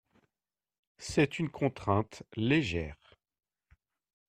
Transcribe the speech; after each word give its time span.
C’est 0.97 1.37
une 1.37 1.51
contrainte 1.51 2.23
légère. 2.35 2.97